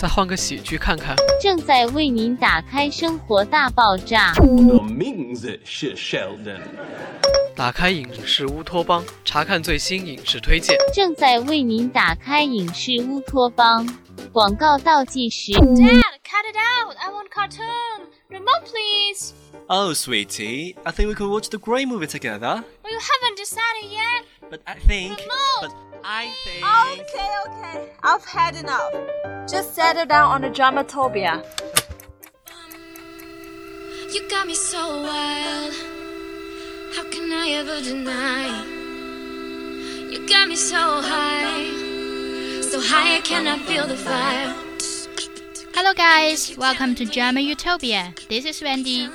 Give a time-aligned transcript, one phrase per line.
[0.00, 1.14] 再换个喜剧看看。
[1.38, 4.32] 正在为您打开《生活大爆炸》。
[4.74, 6.62] 我名字是 Sheldon。
[7.54, 10.74] 打开影视乌托邦，查看最新影视推荐。
[10.94, 13.86] 正在为您打开影视乌托邦。
[14.32, 15.52] 广告倒计时。
[15.52, 16.96] Dad, cut it out!
[16.96, 18.06] I want cartoon.
[18.30, 19.34] Remote, please.
[19.66, 22.64] Oh, sweetie, I think we could watch the Grey movie together.
[22.82, 24.24] Well, you haven't decided yet.
[24.48, 25.18] But I think.
[25.18, 25.60] Remote.
[25.60, 25.72] But
[26.02, 26.64] I think.
[26.64, 27.92] Okay, okay.
[28.02, 28.94] I've had enough.
[29.47, 31.43] Just settle down on the dramatopia.
[34.11, 35.73] You got me so wild.
[36.95, 38.47] How can I ever deny?
[40.09, 41.69] You got me so high.
[42.61, 44.53] So high I cannot feel the fire.
[45.73, 48.13] Hello guys, welcome to Drama Utopia.
[48.29, 49.09] This is Wendy.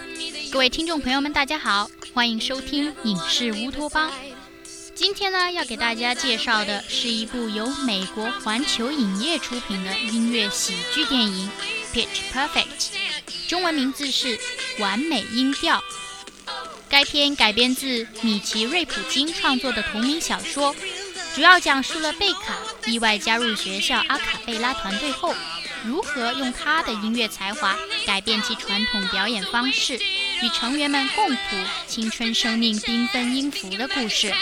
[0.52, 4.10] 各位听众朋友们，大家好，欢迎收听影视乌托邦。
[4.95, 11.51] 今天呢，要给大家介绍的是一部由美国环球影业出品的音乐喜剧电影
[11.93, 12.63] 《Pitch Perfect》，
[13.49, 14.37] 中文名字是
[14.79, 15.77] 《完美音调》。
[16.87, 20.73] 该片改编自米奇·瑞普金创作的同名小说，
[21.35, 25.35] 主要讲述了贝卡意外加入学校阿卡贝拉团队后，
[25.83, 29.99] 如何用他的音乐才华改变其传统表演方式，
[30.41, 31.39] 与成员们共谱
[31.87, 34.33] 青春生命缤纷音符的故事。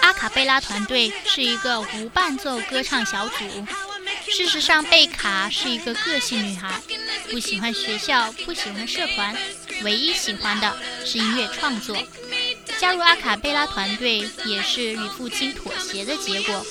[0.00, 3.66] 阿卡贝拉团队是一个无伴奏歌唱小组。
[4.30, 6.80] 事实上，贝卡是一个个性女孩，
[7.30, 9.36] 不喜欢学校，不喜欢社团，
[9.82, 10.74] 唯一喜欢的
[11.04, 11.96] 是音乐创作。
[12.78, 16.64] 加入阿卡贝拉团队也是与父亲妥协的结果。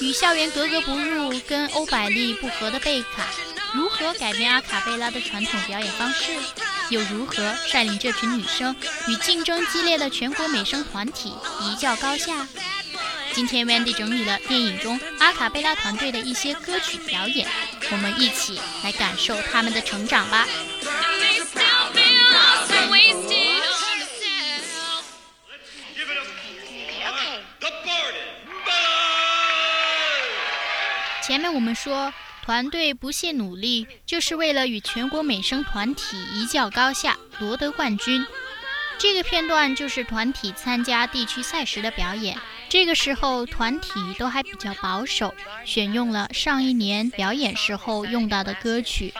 [0.00, 3.28] 与校园格格不入、跟欧百利不合的贝卡，
[3.74, 6.32] 如何改变阿卡贝拉的传统表演方式？
[6.90, 8.74] 又如何率领这群女生
[9.08, 12.46] 与竞争激烈的全国美声团体一较高下？
[13.32, 17.48] 今天 Wendy 整理了电影中阿卡贝拉团队的一些歌曲表演，
[17.90, 20.46] 我们一起来感受他们的成长吧。
[31.22, 32.12] 前面我们说，
[32.44, 38.26] 团队不懈努力，就是为了与全国美声团体一较高下，夺得冠军。
[38.98, 42.36] 这个片段就是团体参加地区赛时的表演。
[42.68, 43.88] 这个时候，团体
[44.18, 45.34] 都还比较保守，
[45.64, 49.14] 选用了上一年表演时候用到的歌曲。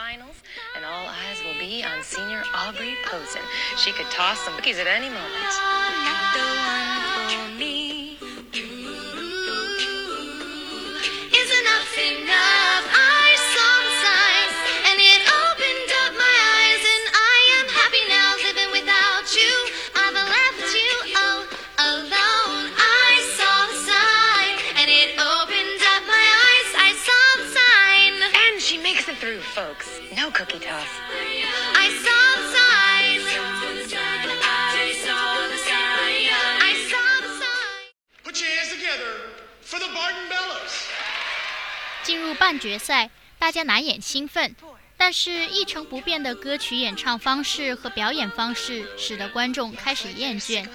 [42.03, 44.55] 进入半决赛，大家难掩兴奋，
[44.95, 50.67] 但是一成不变的歌曲演唱方式和表演方式使得观众开始厌倦。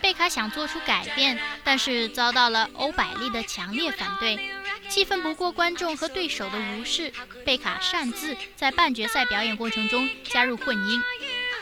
[0.00, 4.55] 贝卡想做出改变，但是遭到了欧百利的强烈反对。
[4.88, 7.12] 气愤不过观众和对手的无视，
[7.44, 11.00] 贝卡擅自在半决赛表演过程中加入混音，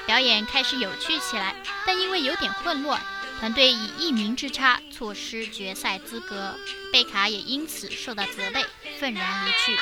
[0.06, 3.00] 表演开始有趣起来，但因为有点混乱。
[3.40, 6.56] 团队以一名之差错失决赛资格，
[6.92, 8.64] 贝卡也因此受到责备，
[9.00, 9.76] 愤然离去。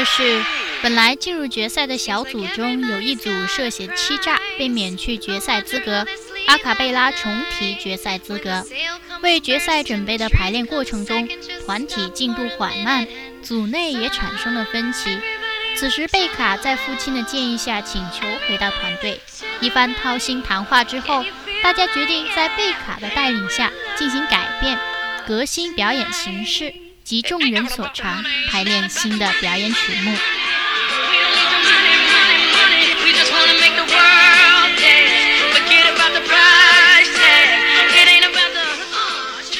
[0.00, 0.42] 的是，
[0.82, 6.06] 本来进入决赛的小组中有一组涉嫌欺诈，被免去决赛资格。
[6.46, 8.64] 阿卡贝拉重提决赛资格。
[9.22, 11.28] 为决赛准备的排练过程中，
[11.66, 13.06] 团体进度缓慢，
[13.42, 15.18] 组内也产生了分歧。
[15.76, 19.20] 此时，贝卡在父亲的建议下请求回到团队。
[19.60, 21.22] 一番掏心谈话之后，
[21.62, 24.78] 大家决定在贝卡的带领下进行改变，
[25.26, 26.72] 革新表演形式，
[27.10, 30.16] 及众人所长，排练新的表演曲目。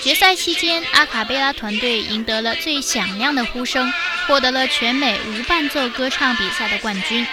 [0.00, 3.93] 决赛期间，阿卡贝拉团队赢得了最响亮的呼声，
[4.29, 7.26] 获得了全美无伴奏歌唱比赛的冠军。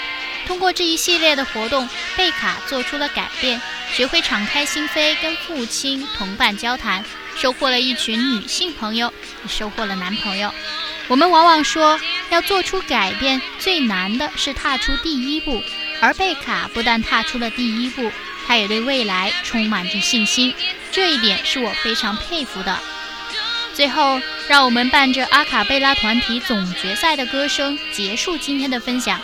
[0.48, 3.62] 通过这一系列的活动，贝卡做出了改变，
[3.94, 7.06] 学会敞开心扉跟父亲同伴交谈，
[7.40, 9.14] 收获了一群女性朋友，
[9.44, 10.52] 也收获了男朋友。
[11.08, 12.00] 我们往往说，
[12.30, 15.62] 要做出改变，最难的是踏出第一步，
[16.02, 18.12] 而贝卡不但踏出了第一步。
[18.48, 20.54] 他也对未来充满着信心，
[20.92, 22.80] 这一点是我非常佩服的。
[23.74, 29.22] 最后，让我们伴着阿卡贝拉团体总决赛的歌声结束今天的分享。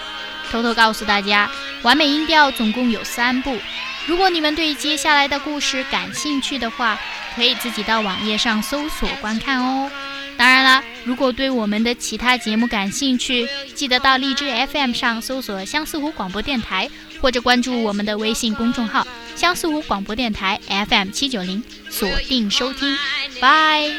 [0.51, 1.49] 偷偷告诉大家，
[1.81, 3.57] 完美音调总共有三部。
[4.05, 6.99] 如果你们对接下来的故事感兴趣的话，
[7.35, 9.89] 可以自己到网页上搜索观看哦。
[10.37, 16.89] 当然了，如果对我们的其他节目感兴趣，记得到荔枝 FM 上搜索相思湖广播电台。
[17.21, 22.97] 或者关注我们的微信公众号“相思湖广播电台 FM 七九零”，锁定收听，
[23.39, 23.89] 拜。